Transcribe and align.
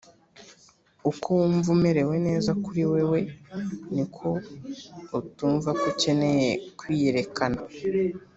“uko 1.09 1.27
wumva 1.37 1.69
umerewe 1.77 2.15
neza 2.27 2.51
kuri 2.63 2.81
wewe, 2.91 3.19
ni 3.93 4.05
ko 4.15 4.27
utumva 5.19 5.69
ko 5.79 5.83
ukeneye 5.93 6.49
kwiyerekana.” 6.79 7.59